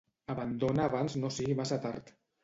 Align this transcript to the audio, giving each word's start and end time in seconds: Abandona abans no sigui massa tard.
Abandona 0.33 0.87
abans 0.91 1.17
no 1.23 1.29
sigui 1.35 1.57
massa 1.59 1.79
tard. 1.85 2.09